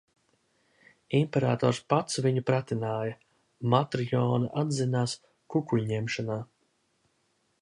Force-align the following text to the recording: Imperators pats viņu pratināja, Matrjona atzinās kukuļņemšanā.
Imperators 1.17 1.81
pats 1.93 2.17
viņu 2.27 2.43
pratināja, 2.49 3.13
Matrjona 3.75 4.53
atzinās 4.63 5.17
kukuļņemšanā. 5.57 6.45